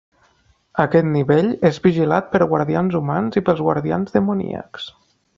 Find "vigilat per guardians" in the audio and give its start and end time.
1.83-2.97